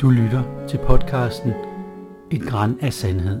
Du 0.00 0.10
lytter 0.10 0.66
til 0.68 0.78
podcasten 0.86 1.52
Et 2.30 2.42
græn 2.42 2.78
af 2.80 2.92
sandhed. 2.92 3.40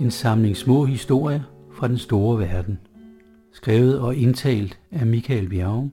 En 0.00 0.10
samling 0.10 0.56
små 0.56 0.84
historier 0.84 1.42
fra 1.72 1.88
den 1.88 1.98
store 1.98 2.38
verden. 2.38 2.78
Skrevet 3.52 4.00
og 4.00 4.16
indtalt 4.16 4.80
af 4.90 5.06
Michael 5.06 5.48
Bjerg. 5.48 5.90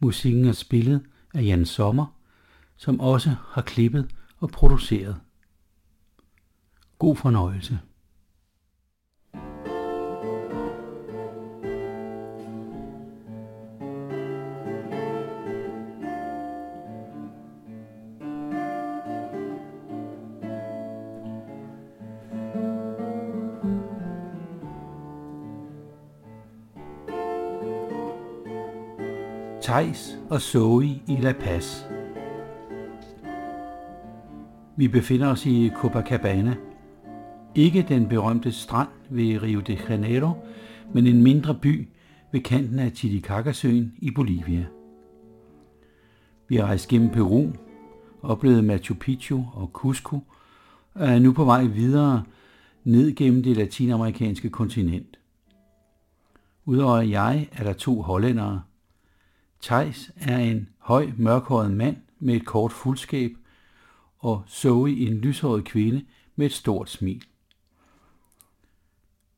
Musikken 0.00 0.44
er 0.44 0.52
spillet 0.52 1.02
af 1.34 1.42
Jan 1.42 1.64
Sommer, 1.64 2.06
som 2.76 3.00
også 3.00 3.34
har 3.48 3.62
klippet 3.62 4.10
og 4.40 4.50
produceret. 4.50 5.16
God 6.98 7.16
fornøjelse. 7.16 7.78
Tejs 29.64 30.18
og 30.30 30.40
Zoe 30.40 30.84
i 30.86 31.16
La 31.20 31.32
Paz. 31.32 31.84
Vi 34.76 34.88
befinder 34.88 35.28
os 35.28 35.46
i 35.46 35.70
Copacabana. 35.76 36.56
Ikke 37.54 37.86
den 37.88 38.08
berømte 38.08 38.52
strand 38.52 38.88
ved 39.10 39.42
Rio 39.42 39.60
de 39.60 39.78
Janeiro, 39.88 40.32
men 40.94 41.06
en 41.06 41.22
mindre 41.22 41.54
by 41.54 41.88
ved 42.32 42.40
kanten 42.40 42.78
af 42.78 42.92
Titicacasøen 42.92 43.94
i 43.98 44.10
Bolivia. 44.10 44.66
Vi 46.48 46.56
har 46.56 46.64
rejst 46.64 46.88
gennem 46.88 47.10
Peru, 47.10 47.52
oplevet 48.22 48.64
Machu 48.64 48.94
Picchu 48.94 49.44
og 49.54 49.70
Cusco, 49.72 50.20
og 50.94 51.08
er 51.08 51.18
nu 51.18 51.32
på 51.32 51.44
vej 51.44 51.64
videre 51.64 52.22
ned 52.84 53.14
gennem 53.14 53.42
det 53.42 53.56
latinamerikanske 53.56 54.50
kontinent. 54.50 55.18
Udover 56.64 57.00
jeg 57.00 57.48
er 57.52 57.64
der 57.64 57.72
to 57.72 58.02
hollændere– 58.02 58.62
Tejs 59.64 60.10
er 60.16 60.38
en 60.38 60.68
høj, 60.78 61.12
mørkhåret 61.16 61.70
mand 61.70 61.96
med 62.18 62.34
et 62.34 62.46
kort 62.46 62.72
fuldskab, 62.72 63.36
og 64.18 64.42
Zoe 64.48 64.90
en 64.90 65.18
lyshåret 65.18 65.64
kvinde 65.64 66.04
med 66.36 66.46
et 66.46 66.52
stort 66.52 66.90
smil. 66.90 67.24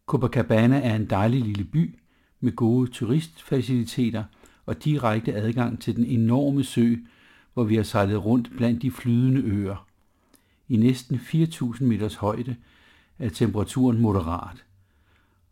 Copacabana 0.06 0.80
er 0.80 0.96
en 0.96 1.10
dejlig 1.10 1.42
lille 1.42 1.64
by 1.64 1.98
med 2.40 2.56
gode 2.56 2.90
turistfaciliteter 2.90 4.24
og 4.66 4.84
direkte 4.84 5.34
adgang 5.34 5.80
til 5.80 5.96
den 5.96 6.04
enorme 6.04 6.64
sø, 6.64 6.94
hvor 7.54 7.64
vi 7.64 7.76
har 7.76 7.82
sejlet 7.82 8.24
rundt 8.24 8.50
blandt 8.56 8.82
de 8.82 8.90
flydende 8.90 9.40
øer. 9.40 9.86
I 10.68 10.76
næsten 10.76 11.16
4.000 11.16 11.84
meters 11.84 12.14
højde 12.14 12.56
er 13.18 13.28
temperaturen 13.28 13.98
moderat. 13.98 14.64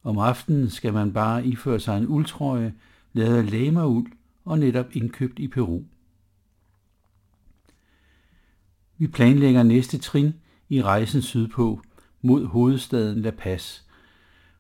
Om 0.03 0.19
aftenen 0.19 0.70
skal 0.70 0.92
man 0.92 1.12
bare 1.12 1.47
iføre 1.47 1.81
sig 1.81 1.98
en 1.98 2.06
uldtrøje, 2.06 2.75
lavet 3.12 3.36
af 3.36 3.50
lamauld 3.50 4.06
og 4.45 4.59
netop 4.59 4.87
indkøbt 4.92 5.39
i 5.39 5.48
Peru. 5.48 5.83
Vi 8.98 9.06
planlægger 9.06 9.62
næste 9.62 9.98
trin 9.98 10.33
i 10.69 10.83
rejsen 10.83 11.23
sydpå 11.23 11.81
mod 12.23 12.47
hovedstaden 12.47 13.22
La 13.22 13.31
Paz, 13.31 13.81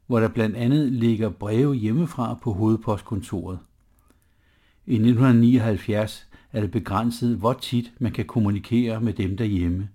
hvor 0.06 0.20
der 0.20 0.28
blandt 0.28 0.56
andet 0.56 0.92
ligger 0.92 1.30
breve 1.30 1.74
hjemmefra 1.74 2.34
på 2.42 2.52
hovedpostkontoret. 2.52 3.58
I 4.86 4.94
1979 4.94 6.26
er 6.52 6.60
det 6.60 6.70
begrænset, 6.70 7.36
hvor 7.36 7.52
tit 7.52 7.92
man 7.98 8.12
kan 8.12 8.24
kommunikere 8.24 9.00
med 9.00 9.12
dem 9.12 9.36
derhjemme, 9.36 9.88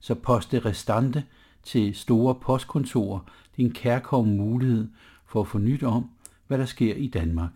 så 0.00 0.14
poste 0.14 0.58
restante 0.58 1.24
til 1.62 1.94
store 1.94 2.34
postkontorer 2.34 3.20
det 3.56 3.62
er 3.62 3.66
en 3.66 3.74
kærkommen 3.74 4.36
mulighed 4.36 4.88
for 5.26 5.40
at 5.40 5.48
få 5.48 5.58
nyt 5.58 5.82
om, 5.82 6.10
hvad 6.46 6.58
der 6.58 6.64
sker 6.64 6.94
i 6.94 7.06
Danmark. 7.06 7.50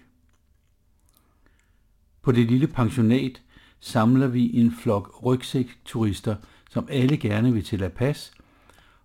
På 2.22 2.33
det 2.33 2.47
lille 2.47 2.66
pensionat 2.66 3.43
samler 3.81 4.27
vi 4.27 4.56
en 4.56 4.72
flok 4.72 5.25
rygsækturister, 5.25 6.37
som 6.71 6.87
alle 6.91 7.16
gerne 7.16 7.53
vil 7.53 7.65
til 7.65 7.78
La 7.78 7.88
Paz, 7.88 8.31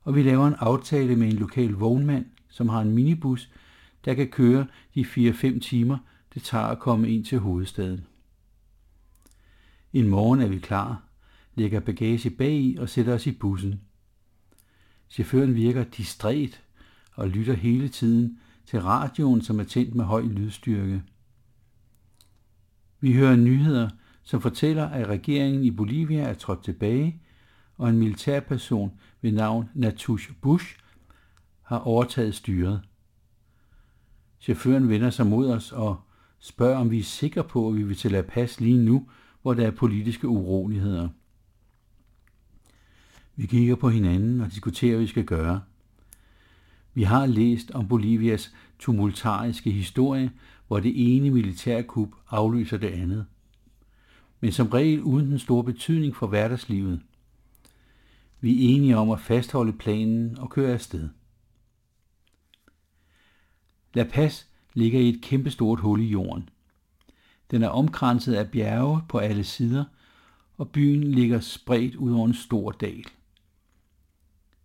og 0.03 0.15
vi 0.15 0.23
laver 0.23 0.47
en 0.47 0.55
aftale 0.59 1.15
med 1.15 1.27
en 1.27 1.37
lokal 1.37 1.71
vognmand, 1.71 2.25
som 2.49 2.69
har 2.69 2.81
en 2.81 2.91
minibus, 2.91 3.49
der 4.05 4.13
kan 4.13 4.27
køre 4.27 4.67
de 4.95 5.01
4-5 5.01 5.59
timer, 5.59 5.97
det 6.33 6.43
tager 6.43 6.65
at 6.65 6.79
komme 6.79 7.09
ind 7.09 7.25
til 7.25 7.39
hovedstaden. 7.39 8.05
En 9.93 10.07
morgen 10.07 10.41
er 10.41 10.47
vi 10.47 10.57
klar, 10.59 11.03
lægger 11.55 11.79
bagage 11.79 12.29
bag 12.29 12.75
og 12.79 12.89
sætter 12.89 13.13
os 13.13 13.27
i 13.27 13.31
bussen. 13.31 13.81
Chaufføren 15.09 15.55
virker 15.55 15.83
distræt 15.83 16.63
og 17.13 17.29
lytter 17.29 17.53
hele 17.53 17.87
tiden 17.87 18.39
til 18.65 18.81
radioen, 18.81 19.41
som 19.41 19.59
er 19.59 19.63
tændt 19.63 19.95
med 19.95 20.05
høj 20.05 20.21
lydstyrke. 20.21 21.03
Vi 22.99 23.13
hører 23.13 23.35
nyheder, 23.35 23.89
som 24.23 24.41
fortæller, 24.41 24.85
at 24.85 25.07
regeringen 25.07 25.63
i 25.63 25.71
Bolivia 25.71 26.21
er 26.21 26.33
trådt 26.33 26.63
tilbage, 26.63 27.21
og 27.77 27.89
en 27.89 27.97
militærperson 27.97 28.91
ved 29.21 29.31
navn 29.31 29.69
Natush 29.73 30.31
Bush 30.41 30.77
har 31.61 31.77
overtaget 31.77 32.35
styret. 32.35 32.81
Chaufføren 34.39 34.89
vender 34.89 35.09
sig 35.09 35.27
mod 35.27 35.51
os 35.51 35.71
og 35.71 36.01
spørger, 36.39 36.77
om 36.77 36.91
vi 36.91 36.99
er 36.99 37.03
sikre 37.03 37.43
på, 37.43 37.69
at 37.69 37.75
vi 37.75 37.83
vil 37.83 37.95
til 37.95 38.11
La 38.11 38.21
Paz 38.21 38.59
lige 38.59 38.77
nu, 38.77 39.09
hvor 39.41 39.53
der 39.53 39.67
er 39.67 39.71
politiske 39.71 40.27
uroligheder. 40.27 41.09
Vi 43.35 43.45
kigger 43.45 43.75
på 43.75 43.89
hinanden 43.89 44.41
og 44.41 44.51
diskuterer, 44.51 44.91
hvad 44.91 45.01
vi 45.01 45.07
skal 45.07 45.25
gøre. 45.25 45.61
Vi 46.93 47.03
har 47.03 47.25
læst 47.25 47.71
om 47.71 47.87
Bolivias 47.87 48.53
tumultariske 48.79 49.71
historie, 49.71 50.31
hvor 50.67 50.79
det 50.79 51.15
ene 51.15 51.31
militærkup 51.31 52.09
afløser 52.29 52.77
det 52.77 52.87
andet. 52.87 53.25
Men 54.39 54.51
som 54.51 54.67
regel 54.67 55.01
uden 55.01 55.31
den 55.31 55.39
store 55.39 55.63
betydning 55.63 56.15
for 56.15 56.27
hverdagslivet. 56.27 57.01
Vi 58.41 58.51
er 58.51 58.75
enige 58.75 58.97
om 58.97 59.09
at 59.09 59.19
fastholde 59.19 59.73
planen 59.73 60.37
og 60.37 60.49
køre 60.49 60.73
afsted. 60.73 61.09
La 63.93 64.03
Paz 64.03 64.45
ligger 64.73 64.99
i 64.99 65.09
et 65.09 65.21
kæmpestort 65.21 65.79
hul 65.79 66.01
i 66.01 66.07
jorden. 66.07 66.49
Den 67.51 67.63
er 67.63 67.69
omkranset 67.69 68.33
af 68.33 68.51
bjerge 68.51 69.01
på 69.09 69.17
alle 69.17 69.43
sider, 69.43 69.85
og 70.57 70.69
byen 70.69 71.03
ligger 71.03 71.39
spredt 71.39 71.95
ud 71.95 72.11
over 72.11 72.27
en 72.27 72.33
stor 72.33 72.71
dal. 72.71 73.05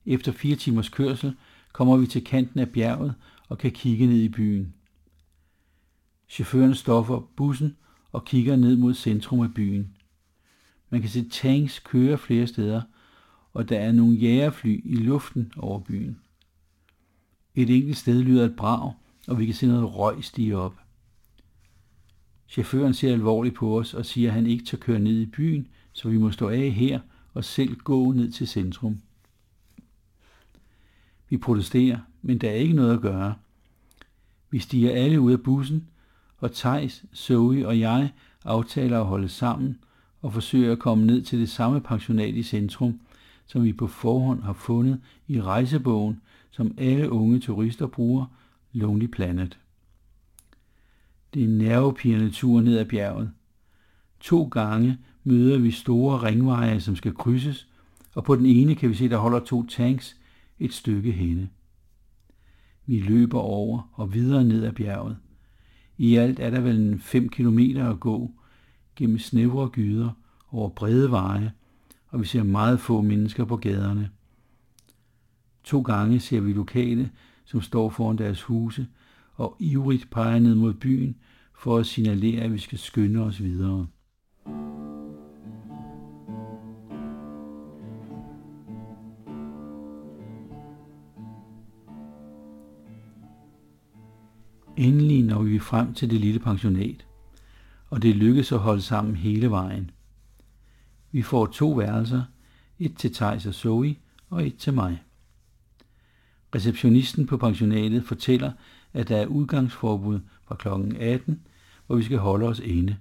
Efter 0.06 0.32
fire 0.32 0.56
timers 0.56 0.88
kørsel 0.88 1.36
kommer 1.72 1.96
vi 1.96 2.06
til 2.06 2.24
kanten 2.24 2.60
af 2.60 2.70
bjerget 2.70 3.14
og 3.48 3.58
kan 3.58 3.70
kigge 3.70 4.06
ned 4.06 4.20
i 4.20 4.28
byen. 4.28 4.74
Chaufføren 6.28 6.74
stopper 6.74 7.20
bussen 7.36 7.76
og 8.12 8.24
kigger 8.24 8.56
ned 8.56 8.76
mod 8.76 8.94
centrum 8.94 9.40
af 9.40 9.54
byen. 9.54 9.96
Man 10.90 11.00
kan 11.00 11.10
se 11.10 11.28
tanks 11.28 11.78
køre 11.78 12.18
flere 12.18 12.46
steder, 12.46 12.82
og 13.52 13.68
der 13.68 13.78
er 13.78 13.92
nogle 13.92 14.16
jægerfly 14.16 14.80
i 14.84 14.94
luften 14.94 15.52
over 15.56 15.80
byen. 15.80 16.18
Et 17.54 17.70
enkelt 17.70 17.96
sted 17.96 18.22
lyder 18.22 18.44
et 18.44 18.56
brag, 18.56 18.92
og 19.28 19.38
vi 19.38 19.46
kan 19.46 19.54
se 19.54 19.66
noget 19.66 19.94
røg 19.94 20.24
stige 20.24 20.56
op. 20.56 20.74
Chaufføren 22.48 22.94
ser 22.94 23.12
alvorligt 23.12 23.54
på 23.54 23.78
os 23.78 23.94
og 23.94 24.06
siger, 24.06 24.28
at 24.28 24.34
han 24.34 24.46
ikke 24.46 24.64
tør 24.64 24.78
køre 24.78 24.98
ned 24.98 25.20
i 25.20 25.26
byen, 25.26 25.68
så 25.92 26.08
vi 26.08 26.18
må 26.18 26.30
stå 26.30 26.48
af 26.48 26.70
her 26.70 27.00
og 27.34 27.44
selv 27.44 27.76
gå 27.76 28.12
ned 28.12 28.32
til 28.32 28.48
centrum. 28.48 29.00
Vi 31.32 31.36
protesterer, 31.36 31.98
men 32.22 32.38
der 32.38 32.50
er 32.50 32.54
ikke 32.54 32.74
noget 32.74 32.94
at 32.94 33.00
gøre. 33.00 33.34
Vi 34.50 34.58
stiger 34.58 34.92
alle 34.92 35.20
ud 35.20 35.32
af 35.32 35.40
bussen, 35.40 35.88
og 36.38 36.52
Tejs, 36.52 37.04
Zoe 37.14 37.66
og 37.66 37.80
jeg 37.80 38.12
aftaler 38.44 39.00
at 39.00 39.06
holde 39.06 39.28
sammen 39.28 39.78
og 40.22 40.32
forsøger 40.32 40.72
at 40.72 40.78
komme 40.78 41.06
ned 41.06 41.22
til 41.22 41.40
det 41.40 41.48
samme 41.48 41.80
pensionat 41.80 42.34
i 42.34 42.42
centrum, 42.42 43.00
som 43.46 43.64
vi 43.64 43.72
på 43.72 43.86
forhånd 43.86 44.42
har 44.42 44.52
fundet 44.52 45.00
i 45.28 45.40
rejsebogen, 45.40 46.20
som 46.50 46.74
alle 46.78 47.10
unge 47.10 47.40
turister 47.40 47.86
bruger, 47.86 48.26
Lonely 48.72 49.06
Planet. 49.06 49.58
Det 51.34 51.42
er 51.42 51.46
en 51.46 51.58
nervepirrende 51.58 52.30
tur 52.30 52.60
ned 52.60 52.78
ad 52.78 52.84
bjerget. 52.84 53.32
To 54.20 54.44
gange 54.44 54.98
møder 55.24 55.58
vi 55.58 55.70
store 55.70 56.22
ringveje, 56.22 56.80
som 56.80 56.96
skal 56.96 57.14
krydses, 57.14 57.68
og 58.14 58.24
på 58.24 58.36
den 58.36 58.46
ene 58.46 58.74
kan 58.74 58.88
vi 58.88 58.94
se, 58.94 59.08
der 59.08 59.16
holder 59.16 59.40
to 59.40 59.66
tanks 59.66 60.16
et 60.58 60.72
stykke 60.72 61.12
henne. 61.12 61.48
Vi 62.86 63.00
løber 63.00 63.38
over 63.38 63.90
og 63.92 64.14
videre 64.14 64.44
ned 64.44 64.64
ad 64.64 64.72
bjerget. 64.72 65.16
I 65.98 66.16
alt 66.16 66.40
er 66.40 66.50
der 66.50 66.60
vel 66.60 66.98
5 67.00 67.28
kilometer 67.28 67.90
at 67.90 68.00
gå 68.00 68.30
gennem 68.96 69.18
snævre 69.18 69.68
gyder 69.68 70.10
over 70.50 70.68
brede 70.68 71.10
veje, 71.10 71.52
og 72.08 72.20
vi 72.20 72.24
ser 72.26 72.42
meget 72.42 72.80
få 72.80 73.00
mennesker 73.00 73.44
på 73.44 73.56
gaderne. 73.56 74.10
To 75.64 75.80
gange 75.80 76.20
ser 76.20 76.40
vi 76.40 76.52
lokale, 76.52 77.10
som 77.44 77.60
står 77.60 77.90
foran 77.90 78.18
deres 78.18 78.42
huse 78.42 78.86
og 79.34 79.56
ivrigt 79.60 80.10
peger 80.10 80.38
ned 80.38 80.54
mod 80.54 80.74
byen 80.74 81.16
for 81.58 81.78
at 81.78 81.86
signalere, 81.86 82.42
at 82.42 82.52
vi 82.52 82.58
skal 82.58 82.78
skynde 82.78 83.20
os 83.20 83.42
videre. 83.42 83.86
Endelig 94.82 95.22
når 95.22 95.42
vi 95.42 95.58
frem 95.58 95.94
til 95.94 96.10
det 96.10 96.20
lille 96.20 96.40
pensionat, 96.40 97.06
og 97.90 98.02
det 98.02 98.16
lykkedes 98.16 98.52
at 98.52 98.58
holde 98.58 98.82
sammen 98.82 99.16
hele 99.16 99.50
vejen. 99.50 99.90
Vi 101.12 101.22
får 101.22 101.46
to 101.46 101.70
værelser, 101.70 102.22
et 102.78 102.96
til 102.96 103.14
Thijs 103.14 103.46
og 103.46 103.54
Zoe 103.54 103.96
og 104.30 104.46
et 104.46 104.56
til 104.56 104.74
mig. 104.74 105.02
Receptionisten 106.54 107.26
på 107.26 107.36
pensionatet 107.36 108.04
fortæller, 108.04 108.52
at 108.92 109.08
der 109.08 109.16
er 109.16 109.26
udgangsforbud 109.26 110.20
fra 110.44 110.56
kl. 110.56 110.96
18, 110.96 111.40
hvor 111.86 111.96
vi 111.96 112.02
skal 112.02 112.18
holde 112.18 112.46
os 112.46 112.58
inde, 112.58 112.96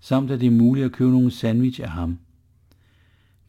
samt 0.00 0.30
at 0.30 0.40
det 0.40 0.46
er 0.46 0.50
muligt 0.50 0.86
at 0.86 0.92
købe 0.92 1.10
nogle 1.10 1.30
sandwich 1.30 1.80
af 1.82 1.90
ham. 1.90 2.18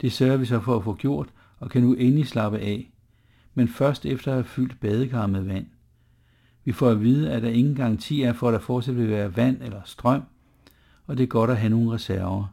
Det 0.00 0.12
sørger 0.12 0.36
vi 0.36 0.46
så 0.46 0.60
for 0.60 0.76
at 0.76 0.84
få 0.84 0.94
gjort, 0.94 1.28
og 1.58 1.70
kan 1.70 1.82
nu 1.82 1.94
endelig 1.94 2.26
slappe 2.26 2.58
af, 2.58 2.92
men 3.54 3.68
først 3.68 4.06
efter 4.06 4.30
at 4.30 4.36
have 4.36 4.44
fyldt 4.44 4.80
badekarret 4.80 5.30
med 5.30 5.42
vand. 5.42 5.66
Vi 6.66 6.72
får 6.72 6.90
at 6.90 7.00
vide, 7.00 7.32
at 7.32 7.42
der 7.42 7.48
ingen 7.48 7.74
garanti 7.74 8.22
er 8.22 8.32
for, 8.32 8.48
at 8.48 8.52
der 8.52 8.58
fortsat 8.58 8.96
vil 8.96 9.08
være 9.08 9.36
vand 9.36 9.62
eller 9.62 9.80
strøm, 9.84 10.22
og 11.06 11.16
det 11.16 11.22
er 11.22 11.26
godt 11.26 11.50
at 11.50 11.56
have 11.56 11.70
nogle 11.70 11.92
reserver. 11.92 12.46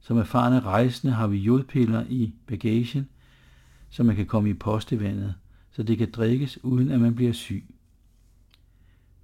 Som 0.00 0.18
erfarne 0.18 0.60
rejsende 0.60 1.12
har 1.12 1.26
vi 1.26 1.36
jodpiller 1.36 2.04
i 2.08 2.32
bagagen, 2.46 3.08
så 3.90 4.02
man 4.02 4.16
kan 4.16 4.26
komme 4.26 4.50
i 4.50 4.54
postevandet, 4.54 5.34
så 5.72 5.82
det 5.82 5.98
kan 5.98 6.10
drikkes 6.10 6.64
uden 6.64 6.90
at 6.90 7.00
man 7.00 7.14
bliver 7.14 7.32
syg. 7.32 7.64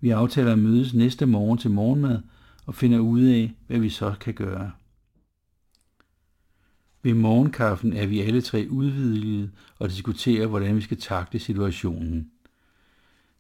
Vi 0.01 0.11
aftaler 0.11 0.53
at 0.53 0.59
mødes 0.59 0.95
næste 0.95 1.27
morgen 1.27 1.59
til 1.59 1.71
morgenmad 1.71 2.23
og 2.67 2.75
finder 2.75 2.99
ud 2.99 3.23
af, 3.23 3.55
hvad 3.67 3.79
vi 3.79 3.89
så 3.89 4.15
kan 4.21 4.35
gøre. 4.35 4.73
Ved 7.03 7.15
morgenkaffen 7.15 7.93
er 7.93 8.07
vi 8.07 8.21
alle 8.21 8.41
tre 8.41 8.67
udvidelige 8.71 9.51
og 9.79 9.91
diskuterer, 9.91 10.47
hvordan 10.47 10.77
vi 10.77 10.81
skal 10.81 11.01
takle 11.01 11.41
situationen. 11.41 12.31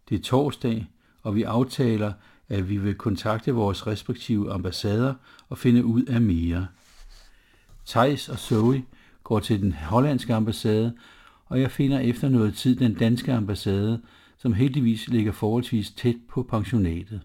Det 0.08 0.18
er 0.18 0.22
torsdag, 0.22 0.86
og 1.22 1.34
vi 1.34 1.42
aftaler, 1.42 2.12
at 2.48 2.68
vi 2.68 2.76
vil 2.76 2.94
kontakte 2.94 3.52
vores 3.52 3.86
respektive 3.86 4.52
ambassader 4.52 5.14
og 5.48 5.58
finde 5.58 5.84
ud 5.84 6.02
af 6.02 6.20
mere. 6.20 6.66
Thijs 7.86 8.28
og 8.28 8.38
Zoe 8.38 8.84
går 9.24 9.40
til 9.40 9.62
den 9.62 9.72
hollandske 9.72 10.34
ambassade, 10.34 10.96
og 11.46 11.60
jeg 11.60 11.70
finder 11.70 11.98
efter 11.98 12.28
noget 12.28 12.54
tid 12.54 12.76
den 12.76 12.94
danske 12.94 13.32
ambassade, 13.32 14.02
som 14.38 14.52
heldigvis 14.52 15.08
ligger 15.08 15.32
forholdsvis 15.32 15.90
tæt 15.90 16.16
på 16.28 16.42
pensionatet. 16.42 17.20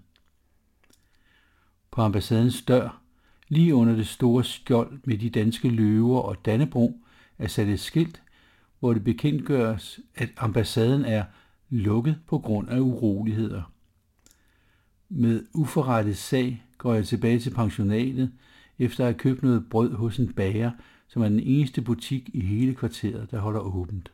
På 1.92 2.02
ambassadens 2.02 2.62
dør, 2.62 3.02
lige 3.48 3.76
under 3.76 3.96
det 3.96 4.08
store 4.08 4.44
skjold 4.44 5.00
med 5.04 5.18
de 5.18 5.30
danske 5.30 5.70
løver 5.70 6.20
og 6.20 6.46
Dannebro, 6.46 7.00
er 7.38 7.48
sat 7.48 7.68
et 7.68 7.80
skilt, 7.80 8.22
hvor 8.80 8.94
det 8.94 9.04
bekendtgøres, 9.04 10.00
at 10.16 10.30
ambassaden 10.38 11.06
er 11.06 11.24
lukket 11.74 12.20
på 12.28 12.40
grund 12.40 12.70
af 12.70 12.80
uroligheder. 12.80 13.72
Med 15.10 15.44
uforrettet 15.54 16.18
sag 16.18 16.64
går 16.78 16.94
jeg 16.94 17.08
tilbage 17.08 17.40
til 17.40 17.54
pensionatet, 17.54 18.32
efter 18.80 19.04
at 19.04 19.08
have 19.08 19.20
købt 19.20 19.44
noget 19.44 19.70
brød 19.70 19.94
hos 19.94 20.18
en 20.18 20.34
bager, 20.34 20.72
som 21.08 21.22
er 21.22 21.30
den 21.30 21.40
eneste 21.40 21.82
butik 21.82 22.30
i 22.34 22.42
hele 22.42 22.76
kvarteret, 22.76 23.32
der 23.32 23.40
holder 23.40 23.60
åbent. 23.60 24.12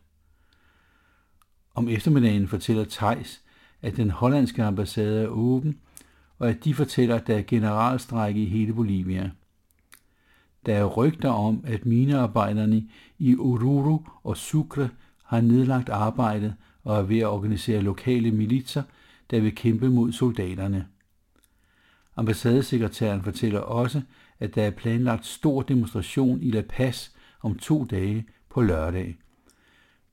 Om 1.75 1.89
eftermiddagen 1.89 2.47
fortæller 2.47 2.85
Tejs, 2.85 3.41
at 3.81 3.97
den 3.97 4.09
hollandske 4.09 4.63
ambassade 4.63 5.23
er 5.23 5.27
åben, 5.27 5.77
og 6.37 6.49
at 6.49 6.63
de 6.63 6.73
fortæller, 6.73 7.15
at 7.15 7.27
der 7.27 7.37
er 7.37 7.43
generalstrække 7.47 8.43
i 8.43 8.45
hele 8.45 8.73
Bolivia. 8.73 9.31
Der 10.65 10.75
er 10.75 10.85
rygter 10.85 11.29
om, 11.29 11.63
at 11.67 11.85
minearbejderne 11.85 12.89
i 13.17 13.35
Oruro 13.35 14.05
og 14.23 14.37
Sucre 14.37 14.89
har 15.23 15.41
nedlagt 15.41 15.89
arbejdet 15.89 16.55
og 16.83 16.97
er 16.97 17.01
ved 17.01 17.19
at 17.19 17.27
organisere 17.27 17.81
lokale 17.81 18.31
militser, 18.31 18.83
der 19.31 19.39
vil 19.39 19.55
kæmpe 19.55 19.89
mod 19.89 20.11
soldaterne. 20.11 20.87
Ambassadesekretæren 22.15 23.23
fortæller 23.23 23.59
også, 23.59 24.01
at 24.39 24.55
der 24.55 24.63
er 24.63 24.71
planlagt 24.71 25.25
stor 25.25 25.61
demonstration 25.61 26.41
i 26.41 26.51
La 26.51 26.61
Paz 26.69 27.09
om 27.41 27.57
to 27.57 27.85
dage 27.85 28.25
på 28.49 28.61
lørdag. 28.61 29.17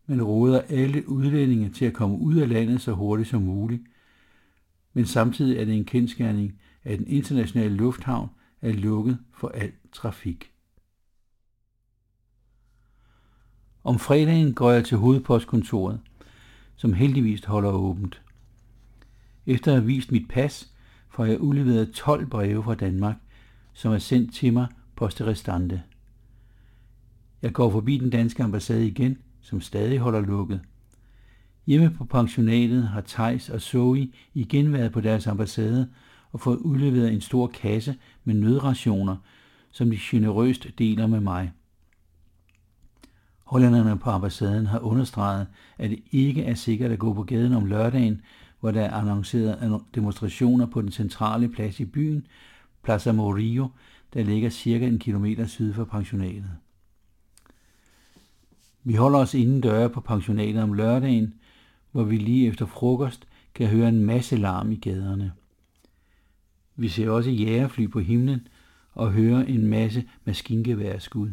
Man 0.07 0.23
råder 0.23 0.61
alle 0.69 1.09
udlændinge 1.09 1.71
til 1.71 1.85
at 1.85 1.93
komme 1.93 2.19
ud 2.19 2.37
af 2.37 2.49
landet 2.49 2.81
så 2.81 2.93
hurtigt 2.93 3.29
som 3.29 3.43
muligt, 3.43 3.83
men 4.93 5.07
samtidig 5.07 5.59
er 5.59 5.65
det 5.65 5.75
en 5.75 5.85
kendskærning, 5.85 6.61
at 6.85 6.99
den 6.99 7.07
internationale 7.07 7.77
lufthavn 7.77 8.29
er 8.63 8.73
lukket 8.73 9.19
for 9.35 9.49
al 9.49 9.73
trafik. 9.93 10.53
Om 13.85 13.99
fredagen 13.99 14.55
går 14.55 14.71
jeg 14.71 14.85
til 14.85 14.97
hovedpostkontoret, 14.97 16.01
som 16.77 16.93
heldigvis 16.93 17.45
holder 17.45 17.71
åbent. 17.71 18.23
Efter 19.47 19.73
at 19.73 19.79
have 19.79 19.87
vist 19.87 20.13
mit 20.13 20.29
pas, 20.29 20.73
får 21.11 21.25
jeg 21.25 21.41
udleveret 21.41 21.93
12 21.93 22.27
breve 22.27 22.63
fra 22.63 22.75
Danmark, 22.75 23.17
som 23.73 23.93
er 23.93 23.99
sendt 23.99 24.35
til 24.35 24.53
mig 24.53 24.67
poste 24.97 25.27
restante. 25.27 25.83
Jeg 27.43 27.53
går 27.53 27.71
forbi 27.71 27.99
den 27.99 28.11
danske 28.11 28.43
ambassade 28.43 28.87
igen, 28.87 29.19
som 29.41 29.61
stadig 29.61 29.99
holder 29.99 30.21
lukket. 30.21 30.61
Hjemme 31.67 31.91
på 31.91 32.05
pensionatet 32.05 32.89
har 32.89 33.01
Tejs 33.01 33.51
og 33.51 33.61
Zoe 33.61 34.09
igen 34.35 34.73
været 34.73 34.93
på 34.93 35.01
deres 35.01 35.27
ambassade 35.27 35.89
og 36.33 36.41
fået 36.41 36.57
udleveret 36.57 37.13
en 37.13 37.21
stor 37.21 37.47
kasse 37.47 37.97
med 38.25 38.35
nødrationer, 38.35 39.17
som 39.71 39.91
de 39.91 39.99
generøst 40.01 40.67
deler 40.79 41.07
med 41.07 41.21
mig. 41.21 41.53
Hollænderne 43.47 43.99
på 43.99 44.11
ambassaden 44.11 44.67
har 44.67 44.79
understreget, 44.79 45.47
at 45.79 45.91
det 45.91 46.03
ikke 46.13 46.45
er 46.45 46.55
sikkert 46.55 46.91
at 46.91 46.99
gå 46.99 47.13
på 47.13 47.23
gaden 47.23 47.53
om 47.53 47.67
lørdagen, 47.67 48.21
hvor 48.61 48.71
der 48.71 48.83
er 48.83 48.95
annonceret 48.95 49.81
demonstrationer 49.95 50.67
på 50.67 50.83
den 50.83 50.93
centrale 50.93 51.49
plads 51.49 51.81
i 51.81 51.85
byen, 51.85 52.27
Plaza 52.83 53.13
Morillo, 53.13 53.69
der 54.15 54.23
ligger 54.23 54.51
cirka 54.51 54.87
en 54.87 54.99
kilometer 54.99 55.47
syd 55.47 55.73
for 55.73 55.85
pensionatet. 55.85 56.51
Vi 58.85 58.95
holder 58.95 59.19
os 59.19 59.35
inden 59.35 59.61
døre 59.61 59.91
på 59.91 60.01
pensionatet 60.01 60.63
om 60.63 60.73
lørdagen, 60.73 61.35
hvor 61.93 62.05
vi 62.05 62.17
lige 62.17 62.49
efter 62.49 62.67
frokost 62.67 63.29
kan 63.55 63.67
høre 63.67 63.89
en 63.89 64.05
masse 64.05 64.37
larm 64.37 64.73
i 64.73 64.77
gaderne. 64.77 65.33
Vi 66.77 66.89
ser 66.89 67.11
også 67.11 67.31
jægerfly 67.31 67.91
på 67.91 68.01
himlen 68.01 68.49
og 68.95 69.13
hører 69.13 69.45
en 69.45 69.67
masse 69.67 70.05
maskingeværskud. 70.25 71.31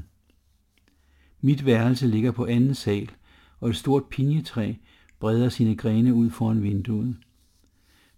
Mit 1.45 1.65
værelse 1.65 2.07
ligger 2.07 2.31
på 2.31 2.45
anden 2.45 2.75
sal, 2.75 3.11
og 3.59 3.69
et 3.69 3.75
stort 3.75 4.05
pinjetræ 4.05 4.73
breder 5.19 5.49
sine 5.49 5.75
grene 5.75 6.13
ud 6.13 6.29
foran 6.29 6.63
vinduet. 6.63 7.15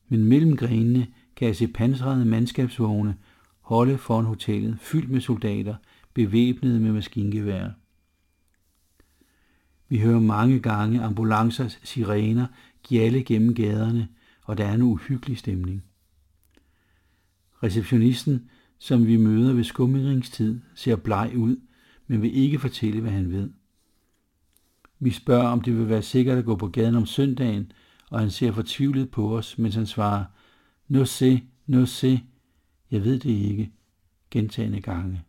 Men 0.09 0.23
mellem 0.23 0.57
grenene 0.57 1.07
kan 1.35 1.47
jeg 1.47 1.55
se 1.55 1.67
pansrede 1.67 2.25
mandskabsvogne 2.25 3.15
holde 3.61 3.97
foran 3.97 4.25
hotellet, 4.25 4.79
fyldt 4.79 5.09
med 5.11 5.21
soldater, 5.21 5.75
bevæbnede 6.13 6.79
med 6.79 6.91
maskingevær. 6.91 7.69
Vi 9.89 9.99
hører 9.99 10.19
mange 10.19 10.59
gange 10.59 11.01
ambulancers 11.01 11.79
sirener 11.83 12.47
gjalle 12.83 13.23
gennem 13.23 13.55
gaderne, 13.55 14.07
og 14.43 14.57
der 14.57 14.65
er 14.65 14.73
en 14.73 14.81
uhyggelig 14.81 15.37
stemning. 15.37 15.83
Receptionisten, 17.63 18.49
som 18.79 19.07
vi 19.07 19.17
møder 19.17 19.53
ved 19.53 19.63
skumringstid, 19.63 20.59
ser 20.75 20.95
bleg 20.95 21.33
ud, 21.37 21.57
men 22.07 22.21
vil 22.21 22.37
ikke 22.37 22.59
fortælle, 22.59 23.01
hvad 23.01 23.11
han 23.11 23.31
ved. 23.31 23.49
Vi 24.99 25.11
spørger, 25.11 25.47
om 25.47 25.61
det 25.61 25.77
vil 25.77 25.89
være 25.89 26.01
sikkert 26.01 26.37
at 26.37 26.45
gå 26.45 26.55
på 26.55 26.67
gaden 26.67 26.95
om 26.95 27.05
søndagen, 27.05 27.71
og 28.09 28.19
han 28.19 28.31
ser 28.31 28.51
fortvivlet 28.51 29.11
på 29.11 29.37
os, 29.37 29.57
mens 29.57 29.75
han 29.75 29.85
svarer, 29.85 30.25
no 30.87 31.05
se, 31.05 31.43
no 31.67 31.85
se, 31.85 32.23
jeg 32.91 33.03
ved 33.03 33.19
det 33.19 33.29
ikke, 33.29 33.71
gentagende 34.31 34.81
gange. 34.81 35.23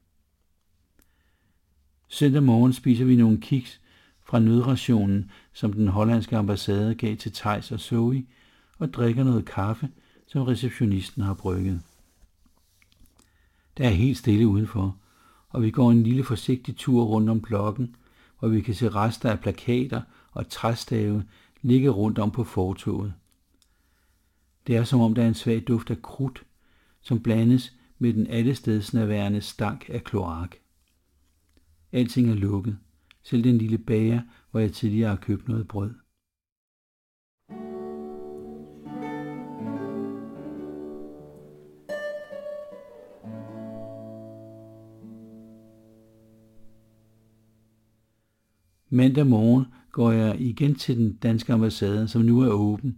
Søndag 2.08 2.42
morgen 2.42 2.72
spiser 2.72 3.04
vi 3.04 3.16
nogle 3.16 3.40
kiks 3.40 3.80
fra 4.24 4.38
nødrationen, 4.38 5.30
som 5.52 5.72
den 5.72 5.88
hollandske 5.88 6.36
ambassade 6.36 6.94
gav 6.94 7.16
til 7.16 7.32
Tejs 7.32 7.72
og 7.72 7.80
Zoe, 7.80 8.26
og 8.78 8.94
drikker 8.94 9.24
noget 9.24 9.44
kaffe, 9.44 9.90
som 10.26 10.42
receptionisten 10.42 11.22
har 11.22 11.34
brygget. 11.34 11.80
Der 13.78 13.84
er 13.84 13.90
helt 13.90 14.18
stille 14.18 14.46
udenfor, 14.46 14.96
og 15.56 15.62
vi 15.62 15.70
går 15.70 15.90
en 15.90 16.02
lille 16.02 16.24
forsigtig 16.24 16.76
tur 16.76 17.04
rundt 17.04 17.30
om 17.30 17.40
blokken, 17.40 17.96
hvor 18.38 18.48
vi 18.48 18.60
kan 18.60 18.74
se 18.74 18.88
rester 18.88 19.30
af 19.30 19.40
plakater 19.40 20.02
og 20.32 20.48
træstave 20.48 21.24
ligge 21.62 21.88
rundt 21.88 22.18
om 22.18 22.30
på 22.30 22.44
fortoget. 22.44 23.14
Det 24.66 24.76
er 24.76 24.84
som 24.84 25.00
om 25.00 25.14
der 25.14 25.22
er 25.22 25.28
en 25.28 25.34
svag 25.34 25.64
duft 25.68 25.90
af 25.90 26.02
krudt, 26.02 26.44
som 27.00 27.22
blandes 27.22 27.76
med 27.98 28.12
den 28.12 28.26
allestedsnærværende 28.26 29.40
stank 29.40 29.86
af 29.88 30.04
kloak. 30.04 30.56
Alting 31.92 32.30
er 32.30 32.34
lukket, 32.34 32.78
selv 33.22 33.44
den 33.44 33.58
lille 33.58 33.78
bager, 33.78 34.20
hvor 34.50 34.60
jeg 34.60 34.72
tidligere 34.72 35.08
har 35.08 35.16
købt 35.16 35.48
noget 35.48 35.68
brød. 35.68 35.94
Mandag 48.96 49.26
morgen 49.26 49.64
går 49.92 50.12
jeg 50.12 50.40
igen 50.40 50.74
til 50.74 50.96
den 50.96 51.12
danske 51.12 51.52
ambassade, 51.52 52.08
som 52.08 52.22
nu 52.22 52.40
er 52.40 52.50
åben, 52.50 52.96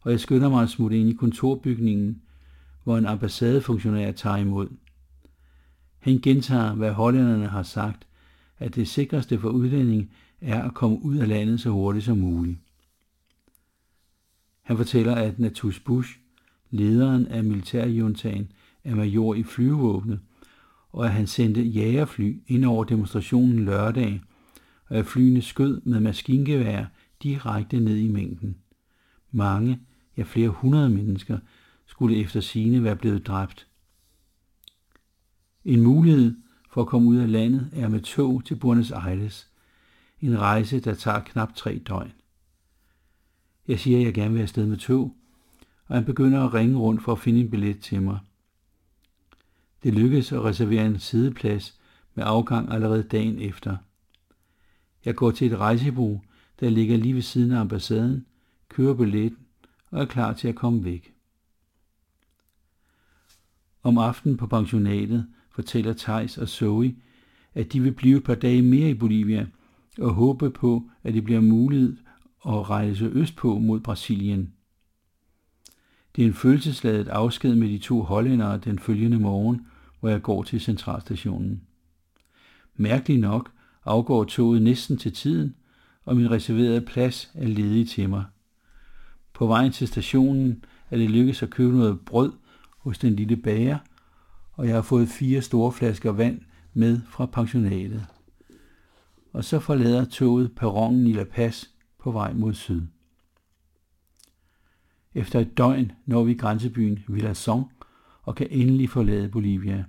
og 0.00 0.10
jeg 0.10 0.20
skynder 0.20 0.48
mig 0.48 0.62
at 0.62 0.68
smutte 0.68 0.98
ind 0.98 1.08
i 1.08 1.12
kontorbygningen, 1.12 2.22
hvor 2.84 2.98
en 2.98 3.06
ambassadefunktionær 3.06 4.12
tager 4.12 4.36
imod. 4.36 4.68
Han 5.98 6.18
gentager, 6.18 6.74
hvad 6.74 6.92
hollænderne 6.92 7.46
har 7.46 7.62
sagt, 7.62 8.06
at 8.58 8.74
det 8.74 8.88
sikreste 8.88 9.38
for 9.38 9.48
udlænding 9.48 10.10
er 10.40 10.62
at 10.62 10.74
komme 10.74 11.04
ud 11.04 11.16
af 11.16 11.28
landet 11.28 11.60
så 11.60 11.70
hurtigt 11.70 12.04
som 12.04 12.18
muligt. 12.18 12.58
Han 14.62 14.76
fortæller, 14.76 15.14
at 15.14 15.38
Natus 15.38 15.80
Bush, 15.80 16.18
lederen 16.70 17.26
af 17.26 17.44
militærjuntagen, 17.44 18.52
er 18.84 18.94
major 18.94 19.34
i 19.34 19.42
flyvevåbnet, 19.42 20.20
og 20.92 21.06
at 21.06 21.12
han 21.12 21.26
sendte 21.26 21.62
jægerfly 21.62 22.36
ind 22.46 22.64
over 22.64 22.84
demonstrationen 22.84 23.64
lørdag, 23.64 24.20
og 24.88 24.96
at 24.96 25.06
flyene 25.06 25.42
skød 25.42 25.80
med 25.80 26.00
maskingevær 26.00 26.84
direkte 27.22 27.80
ned 27.80 27.96
i 27.96 28.08
mængden. 28.08 28.56
Mange, 29.32 29.80
ja 30.16 30.22
flere 30.22 30.48
hundrede 30.48 30.90
mennesker, 30.90 31.38
skulle 31.86 32.16
efter 32.16 32.40
sine 32.40 32.84
være 32.84 32.96
blevet 32.96 33.26
dræbt. 33.26 33.66
En 35.64 35.82
mulighed 35.82 36.34
for 36.70 36.80
at 36.80 36.86
komme 36.86 37.08
ud 37.08 37.16
af 37.16 37.32
landet 37.32 37.70
er 37.72 37.88
med 37.88 38.00
tog 38.00 38.44
til 38.44 38.56
Buenos 38.56 38.90
Aires, 38.90 39.50
en 40.20 40.38
rejse, 40.38 40.80
der 40.80 40.94
tager 40.94 41.20
knap 41.20 41.54
tre 41.54 41.78
døgn. 41.78 42.12
Jeg 43.68 43.80
siger, 43.80 43.98
at 43.98 44.04
jeg 44.04 44.14
gerne 44.14 44.34
vil 44.34 44.40
afsted 44.40 44.66
med 44.66 44.76
tog, 44.76 45.16
og 45.86 45.94
han 45.94 46.04
begynder 46.04 46.44
at 46.44 46.54
ringe 46.54 46.78
rundt 46.78 47.02
for 47.02 47.12
at 47.12 47.18
finde 47.18 47.40
en 47.40 47.50
billet 47.50 47.80
til 47.80 48.02
mig. 48.02 48.18
Det 49.82 49.94
lykkedes 49.94 50.32
at 50.32 50.44
reservere 50.44 50.86
en 50.86 50.98
sideplads 50.98 51.80
med 52.14 52.24
afgang 52.26 52.72
allerede 52.72 53.02
dagen 53.02 53.38
efter. 53.38 53.76
Jeg 55.04 55.14
går 55.14 55.30
til 55.30 55.52
et 55.52 55.58
rejsebureau, 55.58 56.22
der 56.60 56.70
ligger 56.70 56.96
lige 56.96 57.14
ved 57.14 57.22
siden 57.22 57.52
af 57.52 57.60
ambassaden, 57.60 58.26
kører 58.68 58.94
billetten 58.94 59.38
og 59.90 60.00
er 60.00 60.04
klar 60.06 60.32
til 60.32 60.48
at 60.48 60.54
komme 60.54 60.84
væk. 60.84 61.14
Om 63.82 63.98
aftenen 63.98 64.36
på 64.36 64.46
pensionatet 64.46 65.26
fortæller 65.50 65.92
Tejs 65.92 66.38
og 66.38 66.48
Zoe, 66.48 66.96
at 67.54 67.72
de 67.72 67.80
vil 67.80 67.92
blive 67.92 68.16
et 68.16 68.24
par 68.24 68.34
dage 68.34 68.62
mere 68.62 68.90
i 68.90 68.94
Bolivia 68.94 69.46
og 69.98 70.14
håbe 70.14 70.50
på, 70.50 70.90
at 71.02 71.14
det 71.14 71.24
bliver 71.24 71.40
muligt 71.40 71.90
at 72.46 72.70
rejse 72.70 73.04
østpå 73.04 73.58
mod 73.58 73.80
Brasilien. 73.80 74.52
Det 76.16 76.22
er 76.22 76.26
en 76.26 76.34
følelsesladet 76.34 77.08
afsked 77.08 77.54
med 77.54 77.68
de 77.68 77.78
to 77.78 78.02
hollændere 78.02 78.58
den 78.58 78.78
følgende 78.78 79.18
morgen, 79.18 79.66
hvor 80.00 80.08
jeg 80.08 80.22
går 80.22 80.42
til 80.42 80.60
centralstationen. 80.60 81.62
Mærkeligt 82.76 83.20
nok 83.20 83.50
afgår 83.84 84.24
toget 84.24 84.62
næsten 84.62 84.96
til 84.96 85.12
tiden, 85.12 85.54
og 86.04 86.16
min 86.16 86.30
reserverede 86.30 86.80
plads 86.80 87.30
er 87.34 87.46
ledig 87.46 87.88
til 87.88 88.08
mig. 88.08 88.24
På 89.32 89.46
vejen 89.46 89.72
til 89.72 89.88
stationen 89.88 90.64
er 90.90 90.96
det 90.96 91.10
lykkedes 91.10 91.42
at 91.42 91.50
købe 91.50 91.76
noget 91.76 92.00
brød 92.00 92.32
hos 92.78 92.98
den 92.98 93.16
lille 93.16 93.36
bager, 93.36 93.78
og 94.52 94.66
jeg 94.66 94.74
har 94.74 94.82
fået 94.82 95.08
fire 95.08 95.42
store 95.42 95.72
flasker 95.72 96.12
vand 96.12 96.40
med 96.74 97.00
fra 97.08 97.26
pensionatet. 97.26 98.06
Og 99.32 99.44
så 99.44 99.58
forlader 99.58 100.04
toget 100.04 100.52
perronen 100.54 101.06
i 101.06 101.12
La 101.12 101.24
Paz 101.24 101.64
på 101.98 102.12
vej 102.12 102.32
mod 102.32 102.54
syd. 102.54 102.82
Efter 105.14 105.40
et 105.40 105.58
døgn 105.58 105.92
når 106.06 106.24
vi 106.24 106.34
grænsebyen 106.34 107.04
Villazón 107.08 107.84
og 108.22 108.34
kan 108.34 108.46
endelig 108.50 108.90
forlade 108.90 109.28
Bolivia. 109.28 109.84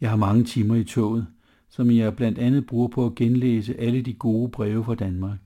Jeg 0.00 0.10
har 0.10 0.16
mange 0.16 0.44
timer 0.44 0.74
i 0.74 0.84
toget, 0.84 1.26
som 1.72 1.90
jeg 1.90 2.16
blandt 2.16 2.38
andet 2.38 2.66
bruger 2.66 2.88
på 2.88 3.06
at 3.06 3.14
genlæse 3.14 3.80
alle 3.80 4.02
de 4.02 4.14
gode 4.14 4.50
breve 4.50 4.84
fra 4.84 4.94
Danmark. 4.94 5.38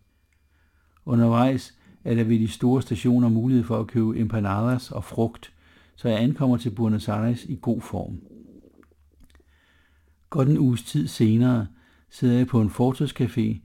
Undervejs 1.04 1.74
er 2.04 2.14
der 2.14 2.24
ved 2.24 2.38
de 2.38 2.48
store 2.48 2.82
stationer 2.82 3.28
mulighed 3.28 3.64
for 3.64 3.80
at 3.80 3.86
købe 3.86 4.18
empanadas 4.18 4.90
og 4.90 5.04
frugt, 5.04 5.52
så 5.96 6.08
jeg 6.08 6.22
ankommer 6.22 6.56
til 6.56 6.70
Buenos 6.70 7.08
Aires 7.08 7.44
i 7.44 7.58
god 7.62 7.80
form. 7.80 8.20
Godt 10.30 10.48
en 10.48 10.58
uges 10.58 10.82
tid 10.82 11.06
senere 11.06 11.66
sidder 12.10 12.36
jeg 12.36 12.46
på 12.46 12.60
en 12.60 12.70
fortidscafé 12.70 13.58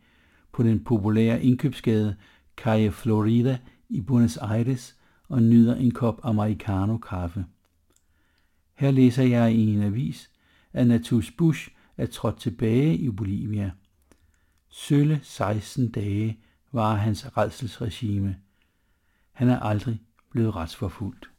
på 0.52 0.64
den 0.64 0.84
populære 0.84 1.44
indkøbsgade 1.44 2.16
Calle 2.58 2.92
Florida 2.92 3.58
i 3.90 4.02
Buenos 4.02 4.38
Aires 4.38 4.96
og 5.30 5.44
nyder 5.44 5.76
en 5.76 5.92
kop 5.92 6.20
americano 6.24 6.98
kaffe. 6.98 7.46
Her 8.74 8.92
læser 8.92 9.24
jeg 9.24 9.54
i 9.54 9.74
en 9.74 9.84
avis, 9.84 10.32
at 10.74 10.88
Natus 10.88 11.32
Bush 11.32 11.70
er 12.02 12.06
trådt 12.06 12.40
tilbage 12.40 12.96
i 12.96 13.10
Bolivia. 13.10 13.72
Sølle 14.70 15.20
16 15.24 15.92
dage 15.92 16.40
var 16.72 16.96
hans 16.96 17.38
redselsregime. 17.38 18.38
Han 19.32 19.50
er 19.50 19.60
aldrig 19.60 20.02
blevet 20.32 20.56
retsforfulgt. 20.56 21.31